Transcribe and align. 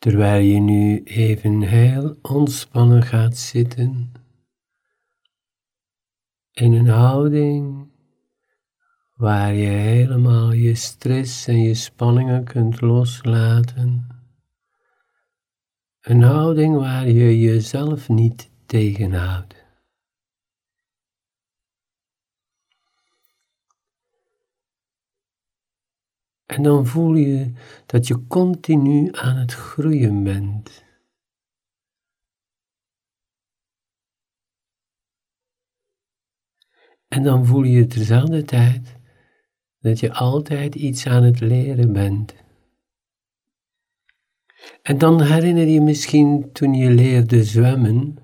Terwijl 0.00 0.42
je 0.42 0.60
nu 0.60 1.02
even 1.02 1.60
heel 1.60 2.16
ontspannen 2.22 3.02
gaat 3.02 3.36
zitten 3.36 4.12
in 6.52 6.72
een 6.72 6.88
houding 6.88 7.88
waar 9.14 9.54
je 9.54 9.68
helemaal 9.68 10.52
je 10.52 10.74
stress 10.74 11.46
en 11.46 11.62
je 11.62 11.74
spanningen 11.74 12.44
kunt 12.44 12.80
loslaten. 12.80 14.06
Een 16.00 16.22
houding 16.22 16.76
waar 16.76 17.08
je 17.08 17.40
jezelf 17.40 18.08
niet 18.08 18.50
tegenhoudt. 18.66 19.59
En 26.50 26.62
dan 26.62 26.86
voel 26.86 27.14
je 27.14 27.52
dat 27.86 28.06
je 28.06 28.26
continu 28.26 29.08
aan 29.12 29.36
het 29.36 29.52
groeien 29.52 30.22
bent. 30.22 30.84
En 37.08 37.22
dan 37.22 37.46
voel 37.46 37.62
je 37.62 37.86
tezelfde 37.86 38.42
tijd 38.42 38.96
dat 39.78 40.00
je 40.00 40.12
altijd 40.12 40.74
iets 40.74 41.06
aan 41.06 41.22
het 41.22 41.40
leren 41.40 41.92
bent. 41.92 42.34
En 44.82 44.98
dan 44.98 45.22
herinner 45.22 45.66
je 45.66 45.80
misschien 45.80 46.52
toen 46.52 46.74
je 46.74 46.90
leerde 46.90 47.44
zwemmen, 47.44 48.16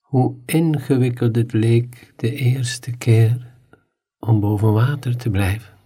hoe 0.00 0.36
ingewikkeld 0.46 1.36
het 1.36 1.52
leek 1.52 2.12
de 2.16 2.34
eerste 2.34 2.96
keer 2.96 3.54
om 4.18 4.40
boven 4.40 4.72
water 4.72 5.16
te 5.16 5.30
blijven. 5.30 5.77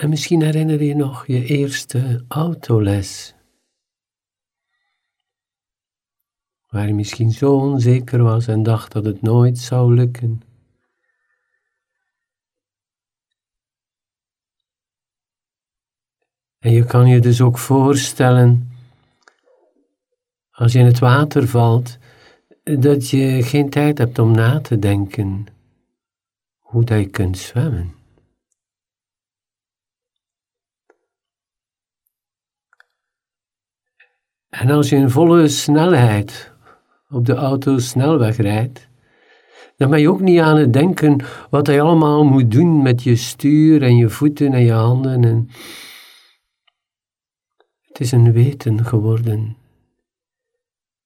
En 0.00 0.08
misschien 0.08 0.42
herinner 0.42 0.82
je 0.82 0.94
nog 0.94 1.26
je 1.26 1.44
eerste 1.44 2.24
autoles. 2.28 3.34
Waar 6.68 6.86
je 6.86 6.94
misschien 6.94 7.30
zo 7.30 7.56
onzeker 7.56 8.22
was 8.22 8.46
en 8.46 8.62
dacht 8.62 8.92
dat 8.92 9.04
het 9.04 9.22
nooit 9.22 9.58
zou 9.58 9.94
lukken. 9.94 10.42
En 16.58 16.72
je 16.72 16.84
kan 16.84 17.08
je 17.08 17.20
dus 17.20 17.40
ook 17.40 17.58
voorstellen, 17.58 18.70
als 20.50 20.72
je 20.72 20.78
in 20.78 20.84
het 20.84 20.98
water 20.98 21.48
valt, 21.48 21.98
dat 22.62 23.10
je 23.10 23.42
geen 23.42 23.70
tijd 23.70 23.98
hebt 23.98 24.18
om 24.18 24.30
na 24.30 24.60
te 24.60 24.78
denken 24.78 25.46
hoe 26.58 26.84
dat 26.84 26.98
je 26.98 27.08
kunt 27.08 27.38
zwemmen. 27.38 27.99
En 34.50 34.70
als 34.70 34.88
je 34.88 34.96
in 34.96 35.10
volle 35.10 35.48
snelheid 35.48 36.52
op 37.10 37.26
de 37.26 37.34
auto 37.34 37.78
snelweg 37.78 38.36
rijdt, 38.36 38.88
dan 39.76 39.90
ben 39.90 40.00
je 40.00 40.10
ook 40.10 40.20
niet 40.20 40.40
aan 40.40 40.56
het 40.56 40.72
denken 40.72 41.24
wat 41.50 41.66
je 41.66 41.80
allemaal 41.80 42.24
moet 42.24 42.50
doen 42.50 42.82
met 42.82 43.02
je 43.02 43.16
stuur 43.16 43.82
en 43.82 43.96
je 43.96 44.08
voeten 44.08 44.52
en 44.52 44.62
je 44.62 44.72
handen. 44.72 45.24
En 45.24 45.48
het 47.80 48.00
is 48.00 48.12
een 48.12 48.32
weten 48.32 48.84
geworden. 48.84 49.56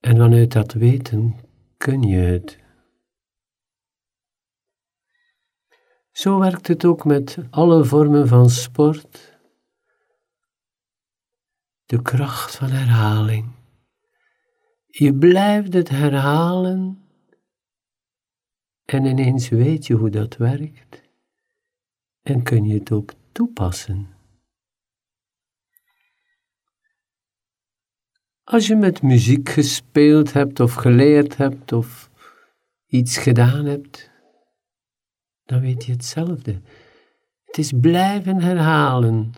En 0.01 0.17
vanuit 0.17 0.53
dat 0.53 0.73
weten 0.73 1.37
kun 1.77 2.03
je 2.03 2.17
het. 2.17 2.59
Zo 6.11 6.39
werkt 6.39 6.69
het 6.69 6.85
ook 6.85 7.05
met 7.05 7.39
alle 7.51 7.85
vormen 7.85 8.29
van 8.29 8.51
sport 8.51 9.34
de 11.87 12.03
kracht 12.03 12.57
van 12.57 12.69
herhaling. 12.69 13.53
Je 14.87 15.15
blijft 15.15 15.73
het 15.73 15.89
herhalen 15.89 17.05
en 18.85 19.05
ineens 19.05 19.49
weet 19.49 19.87
je 19.87 19.95
hoe 19.95 20.11
dat 20.11 20.37
werkt 20.37 21.03
en 22.23 22.43
kun 22.43 22.65
je 22.65 22.75
het 22.75 22.93
ook 22.93 23.13
toepassen. 23.33 24.13
Als 28.45 28.67
je 28.67 28.77
met 28.77 29.03
muziek 29.03 29.49
gespeeld 29.49 30.33
hebt 30.33 30.61
of 30.61 30.75
geleerd 30.75 31.37
hebt 31.37 31.73
of 31.73 32.11
iets 32.87 33.19
gedaan 33.19 33.65
hebt, 33.65 34.11
dan 35.45 35.61
weet 35.61 35.85
je 35.85 35.93
hetzelfde. 35.93 36.63
Het 37.45 37.59
is 37.59 37.73
blijven 37.81 38.41
herhalen 38.41 39.33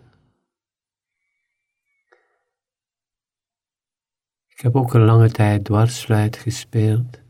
Ik 4.57 4.63
heb 4.63 4.75
ook 4.75 4.93
een 4.93 5.05
lange 5.05 5.31
tijd 5.31 5.63
dwarsfluit 5.63 6.37
gespeeld. 6.37 7.21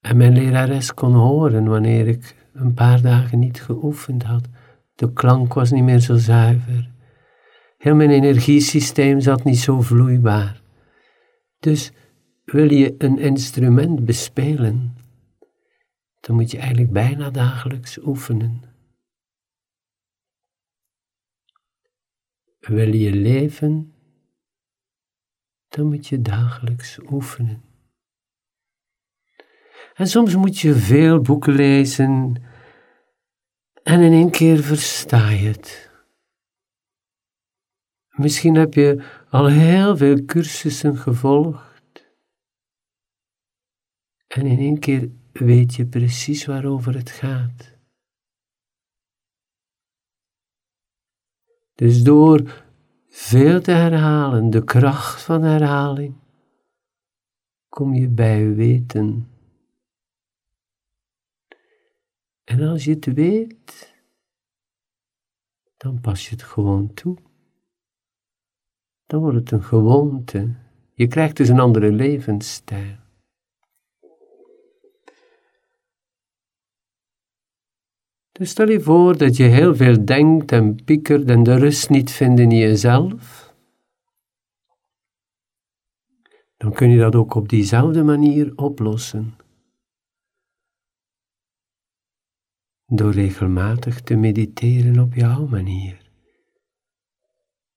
En 0.00 0.16
mijn 0.16 0.32
lerares 0.32 0.94
kon 0.94 1.12
horen 1.12 1.64
wanneer 1.68 2.08
ik 2.08 2.36
een 2.52 2.74
paar 2.74 3.02
dagen 3.02 3.38
niet 3.38 3.62
geoefend 3.62 4.22
had. 4.22 4.48
De 4.94 5.12
klank 5.12 5.54
was 5.54 5.70
niet 5.70 5.82
meer 5.82 5.98
zo 5.98 6.16
zuiver. 6.16 6.90
Heel 7.78 7.94
mijn 7.94 8.10
energiesysteem 8.10 9.20
zat 9.20 9.44
niet 9.44 9.58
zo 9.58 9.80
vloeibaar. 9.80 10.62
Dus 11.58 11.92
wil 12.44 12.72
je 12.72 12.94
een 12.98 13.18
instrument 13.18 14.04
bespelen, 14.04 14.96
dan 16.20 16.36
moet 16.36 16.50
je 16.50 16.58
eigenlijk 16.58 16.92
bijna 16.92 17.30
dagelijks 17.30 17.98
oefenen. 17.98 18.62
Wil 22.58 22.94
je 22.94 23.12
leven 23.12 23.95
dan 25.76 25.86
moet 25.86 26.06
je 26.06 26.22
dagelijks 26.22 26.98
oefenen. 27.10 27.62
En 29.94 30.06
soms 30.06 30.34
moet 30.36 30.58
je 30.58 30.74
veel 30.74 31.20
boeken 31.20 31.54
lezen 31.54 32.42
en 33.82 34.00
in 34.00 34.12
één 34.12 34.30
keer 34.30 34.62
versta 34.62 35.28
je 35.28 35.48
het. 35.48 35.90
Misschien 38.08 38.54
heb 38.54 38.74
je 38.74 39.04
al 39.30 39.46
heel 39.46 39.96
veel 39.96 40.24
cursussen 40.24 40.96
gevolgd 40.96 42.06
en 44.26 44.46
in 44.46 44.58
één 44.58 44.78
keer 44.78 45.10
weet 45.32 45.74
je 45.74 45.86
precies 45.86 46.46
waarover 46.46 46.94
het 46.94 47.10
gaat. 47.10 47.74
Dus 51.74 52.02
door 52.02 52.65
veel 53.16 53.60
te 53.60 53.70
herhalen, 53.70 54.50
de 54.50 54.64
kracht 54.64 55.22
van 55.22 55.42
herhaling, 55.42 56.14
kom 57.68 57.94
je 57.94 58.08
bij 58.08 58.54
weten. 58.54 59.30
En 62.44 62.60
als 62.60 62.84
je 62.84 62.90
het 62.90 63.04
weet, 63.04 63.94
dan 65.76 66.00
pas 66.00 66.28
je 66.28 66.30
het 66.30 66.42
gewoon 66.42 66.94
toe. 66.94 67.16
Dan 69.06 69.20
wordt 69.20 69.36
het 69.36 69.50
een 69.50 69.64
gewoonte. 69.64 70.54
Je 70.94 71.06
krijgt 71.06 71.36
dus 71.36 71.48
een 71.48 71.60
andere 71.60 71.92
levensstijl. 71.92 73.05
Dus 78.36 78.50
stel 78.50 78.68
je 78.68 78.80
voor 78.80 79.16
dat 79.16 79.36
je 79.36 79.44
heel 79.44 79.76
veel 79.76 80.04
denkt 80.04 80.52
en 80.52 80.84
piekert 80.84 81.30
en 81.30 81.42
de 81.42 81.54
rust 81.54 81.90
niet 81.90 82.10
vindt 82.10 82.40
in 82.40 82.50
jezelf. 82.50 83.54
Dan 86.56 86.72
kun 86.72 86.90
je 86.90 86.98
dat 86.98 87.14
ook 87.14 87.34
op 87.34 87.48
diezelfde 87.48 88.02
manier 88.02 88.52
oplossen. 88.56 89.36
Door 92.86 93.12
regelmatig 93.12 94.00
te 94.00 94.16
mediteren 94.16 94.98
op 94.98 95.14
jouw 95.14 95.46
manier. 95.46 96.10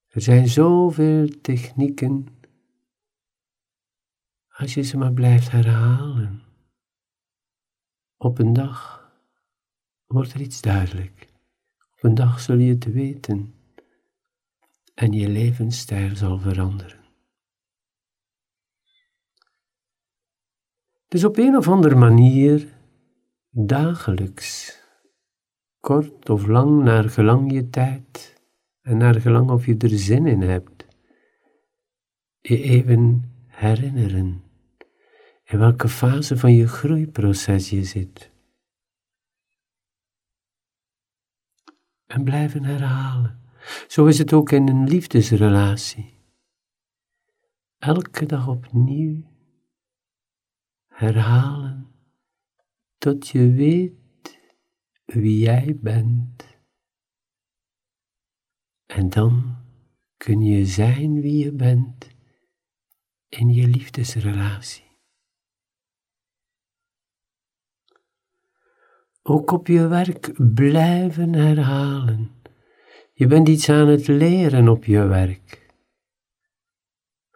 Er 0.08 0.22
zijn 0.22 0.48
zoveel 0.48 1.28
technieken 1.42 2.28
als 4.48 4.74
je 4.74 4.82
ze 4.82 4.98
maar 4.98 5.14
blijft 5.14 5.52
herhalen. 5.52 6.42
Op 8.18 8.40
een 8.40 8.54
dag 8.54 8.99
wordt 10.14 10.34
er 10.34 10.42
iets 10.42 10.62
duidelijk. 10.62 11.28
Op 11.92 12.04
een 12.04 12.16
dag 12.16 12.40
zul 12.40 12.58
je 12.58 12.74
het 12.74 12.92
weten 12.92 13.54
en 14.94 15.12
je 15.12 15.30
levensstijl 15.30 16.16
zal 16.16 16.40
veranderen. 16.40 17.00
Dus 21.08 21.24
op 21.24 21.38
een 21.38 21.56
of 21.56 21.68
andere 21.68 21.96
manier, 21.96 22.68
dagelijks, 23.50 24.80
kort 25.80 26.30
of 26.30 26.48
lang, 26.48 26.84
naar 26.84 27.10
gelang 27.10 27.52
je 27.52 27.70
tijd 27.70 28.42
en 28.82 28.98
naar 28.98 29.22
gelang 29.22 29.50
of 29.50 29.66
je 29.66 29.78
er 29.78 29.90
zin 29.90 30.26
in 30.26 30.42
hebt, 30.42 30.86
je 32.40 32.62
even 32.62 33.32
herinneren 33.48 34.44
in 35.50 35.60
welke 35.60 35.88
fase 35.88 36.38
van 36.38 36.54
je 36.54 36.68
groeiproces 36.68 37.70
je 37.70 37.84
zit. 37.84 38.32
En 42.10 42.24
blijven 42.24 42.64
herhalen. 42.64 43.40
Zo 43.88 44.06
is 44.06 44.18
het 44.18 44.34
ook 44.34 44.52
in 44.52 44.68
een 44.68 44.88
liefdesrelatie. 44.88 46.18
Elke 47.78 48.26
dag 48.26 48.48
opnieuw 48.48 49.24
herhalen 50.88 51.92
tot 52.98 53.28
je 53.28 53.52
weet 53.52 54.40
wie 55.06 55.40
jij 55.40 55.78
bent. 55.82 56.58
En 58.86 59.10
dan 59.10 59.56
kun 60.18 60.42
je 60.42 60.66
zijn 60.66 61.22
wie 61.22 61.44
je 61.44 61.52
bent 61.52 62.10
in 63.28 63.54
je 63.54 63.68
liefdesrelatie. 63.68 64.89
Ook 69.30 69.52
op 69.52 69.68
je 69.68 69.88
werk 69.88 70.32
blijven 70.56 71.34
herhalen. 71.34 72.32
Je 73.14 73.28
bent 73.28 73.48
iets 73.48 73.70
aan 73.70 73.88
het 73.88 74.08
leren 74.08 74.68
op 74.68 74.86
je 74.86 75.06
werk. 75.08 75.68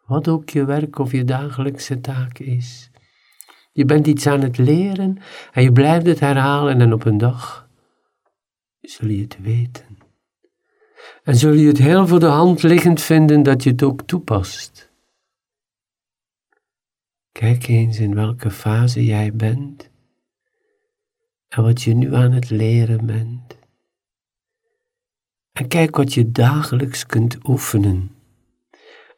Wat 0.05 0.27
ook 0.27 0.49
je 0.49 0.65
werk 0.65 0.99
of 0.99 1.11
je 1.11 1.23
dagelijkse 1.23 2.01
taak 2.01 2.39
is. 2.39 2.91
Je 3.71 3.85
bent 3.85 4.07
iets 4.07 4.27
aan 4.27 4.41
het 4.41 4.57
leren 4.57 5.17
en 5.51 5.63
je 5.63 5.71
blijft 5.71 6.05
het 6.05 6.19
herhalen 6.19 6.81
en 6.81 6.93
op 6.93 7.05
een 7.05 7.17
dag 7.17 7.69
zul 8.81 9.07
je 9.07 9.21
het 9.21 9.41
weten. 9.41 9.97
En 11.23 11.35
zul 11.35 11.53
je 11.53 11.67
het 11.67 11.77
heel 11.77 12.07
voor 12.07 12.19
de 12.19 12.25
hand 12.25 12.63
liggend 12.63 13.01
vinden 13.01 13.43
dat 13.43 13.63
je 13.63 13.69
het 13.69 13.83
ook 13.83 14.01
toepast. 14.01 14.91
Kijk 17.31 17.67
eens 17.67 17.99
in 17.99 18.15
welke 18.15 18.51
fase 18.51 19.05
jij 19.05 19.33
bent 19.33 19.91
en 21.55 21.63
wat 21.63 21.81
je 21.81 21.93
nu 21.93 22.15
aan 22.15 22.31
het 22.31 22.49
leren 22.49 23.05
bent. 23.05 23.57
En 25.51 25.67
kijk 25.67 25.95
wat 25.95 26.13
je 26.13 26.31
dagelijks 26.31 27.05
kunt 27.05 27.47
oefenen. 27.47 28.15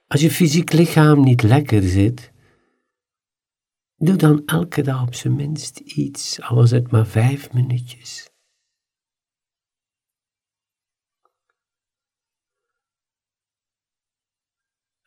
Als 0.07 0.21
je 0.21 0.31
fysiek 0.31 0.71
lichaam 0.71 1.23
niet 1.23 1.41
lekker 1.41 1.81
zit, 1.81 2.31
doe 3.95 4.15
dan 4.15 4.45
elke 4.45 4.81
dag 4.81 5.01
op 5.01 5.13
zijn 5.13 5.35
minst 5.35 5.79
iets, 5.79 6.41
al 6.41 6.55
was 6.55 6.71
het 6.71 6.91
maar 6.91 7.07
vijf 7.07 7.53
minuutjes. 7.53 8.29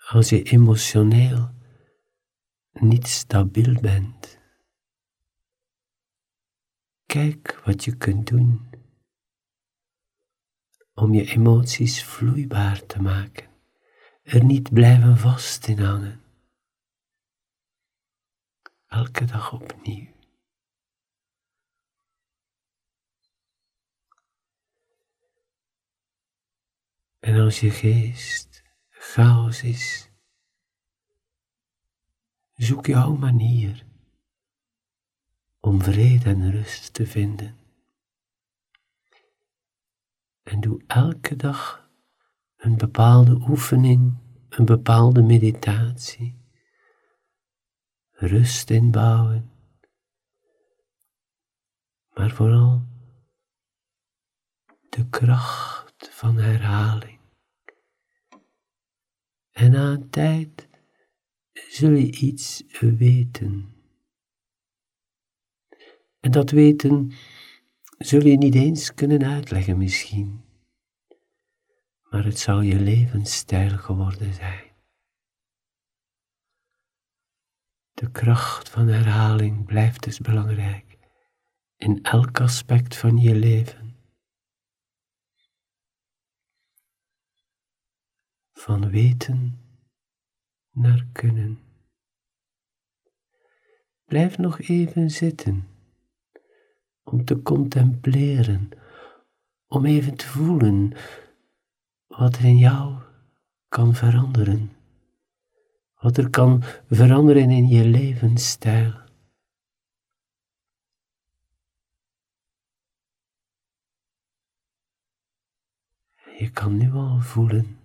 Als 0.09 0.29
je 0.29 0.43
emotioneel 0.43 1.51
niet 2.73 3.07
stabiel 3.07 3.81
bent, 3.81 4.38
kijk 7.09 7.61
wat 7.65 7.85
je 7.85 7.97
kunt 7.97 8.27
doen 8.27 8.71
om 10.95 11.15
je 11.15 11.25
emoties 11.25 12.05
vloeibaar 12.05 12.87
te 12.87 13.03
maken, 13.03 13.51
er 14.23 14.45
niet 14.45 14.73
blijven 14.73 15.17
vast 15.17 15.67
in 15.67 15.79
hangen. 15.79 16.23
Elke 18.87 19.25
dag 19.25 19.53
opnieuw. 19.53 20.17
En 27.19 27.41
als 27.41 27.61
je 27.61 27.71
geest 27.71 28.63
chaos 28.89 29.63
is, 29.63 30.11
zoek 32.55 32.87
jouw 32.87 33.15
manier 33.15 33.88
om 35.61 35.83
vrede 35.83 36.31
en 36.31 36.51
rust 36.51 36.93
te 36.93 37.07
vinden. 37.07 37.57
En 40.43 40.61
doe 40.61 40.83
elke 40.87 41.37
dag 41.37 41.91
een 42.57 42.77
bepaalde 42.77 43.33
oefening, 43.49 44.17
een 44.49 44.65
bepaalde 44.65 45.23
meditatie. 45.23 46.37
Rust 48.11 48.71
inbouwen. 48.71 49.51
Maar 52.15 52.31
vooral 52.31 52.87
de 54.89 55.09
kracht 55.09 56.09
van 56.11 56.37
herhaling. 56.37 57.21
En 59.51 59.71
na 59.71 59.93
een 59.93 60.11
tijd 60.11 60.69
zul 61.53 61.91
je 61.91 62.11
iets 62.11 62.65
weten. 62.81 63.78
En 66.21 66.31
dat 66.31 66.51
weten 66.51 67.13
zul 67.99 68.27
je 68.27 68.37
niet 68.37 68.55
eens 68.55 68.95
kunnen 68.95 69.25
uitleggen 69.25 69.79
misschien, 69.79 70.45
maar 72.03 72.25
het 72.25 72.39
zal 72.39 72.61
je 72.61 72.81
levensstijl 72.81 73.79
geworden 73.79 74.35
zijn. 74.35 74.67
De 77.93 78.11
kracht 78.11 78.69
van 78.69 78.87
herhaling 78.89 79.65
blijft 79.65 80.03
dus 80.03 80.19
belangrijk 80.19 80.99
in 81.77 82.03
elk 82.03 82.41
aspect 82.41 82.97
van 82.97 83.19
je 83.19 83.35
leven. 83.35 83.97
Van 88.53 88.91
weten 88.91 89.61
naar 90.71 91.07
kunnen. 91.13 91.59
Blijf 94.05 94.39
nog 94.39 94.61
even 94.61 95.11
zitten 95.11 95.78
om 97.11 97.25
te 97.25 97.43
contempleren, 97.43 98.69
om 99.67 99.85
even 99.85 100.17
te 100.17 100.27
voelen 100.27 100.93
wat 102.07 102.37
er 102.37 102.45
in 102.45 102.57
jou 102.57 102.95
kan 103.69 103.95
veranderen, 103.95 104.73
wat 106.01 106.17
er 106.17 106.31
kan 106.31 106.63
veranderen 106.91 107.51
in 107.51 107.69
je 107.69 107.85
levensstijl. 107.85 109.07
Je 116.39 116.51
kan 116.51 116.77
nu 116.77 116.93
al 116.93 117.21
voelen 117.21 117.79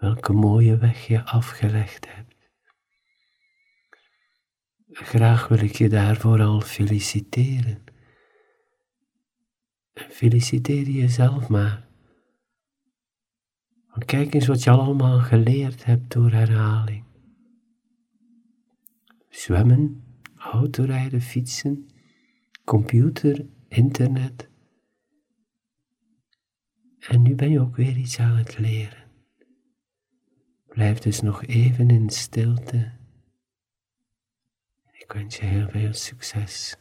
welke 0.00 0.32
mooie 0.32 0.76
weg 0.76 1.06
je 1.06 1.24
afgelegd 1.24 2.14
hebt. 2.14 2.29
Graag 4.92 5.48
wil 5.48 5.58
ik 5.58 5.76
je 5.76 5.88
daarvoor 5.88 6.40
al 6.40 6.60
feliciteren. 6.60 7.78
En 9.92 10.10
feliciteer 10.10 10.88
jezelf 10.88 11.48
maar. 11.48 11.88
Kijk 14.04 14.34
eens 14.34 14.46
wat 14.46 14.62
je 14.62 14.70
allemaal 14.70 15.18
geleerd 15.18 15.84
hebt 15.84 16.12
door 16.12 16.30
herhaling. 16.30 17.04
Zwemmen, 19.28 20.04
autorijden, 20.36 21.20
fietsen, 21.20 21.86
computer, 22.64 23.46
internet. 23.68 24.48
En 26.98 27.22
nu 27.22 27.34
ben 27.34 27.50
je 27.50 27.60
ook 27.60 27.76
weer 27.76 27.96
iets 27.96 28.20
aan 28.20 28.36
het 28.36 28.58
leren. 28.58 29.10
Blijf 30.68 30.98
dus 30.98 31.20
nog 31.20 31.44
even 31.44 31.90
in 31.90 32.10
stilte. 32.10 32.99
Ik 35.00 35.12
wens 35.12 35.36
je 35.36 35.44
heel 35.44 35.68
veel 35.68 35.92
succes. 35.92 36.76